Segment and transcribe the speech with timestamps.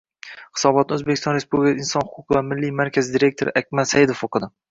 [0.59, 4.53] Hisobotni O'zbekiston Respublikasi Inson huquqlari milliy markazi direktori Akmal Saidov o'qidi.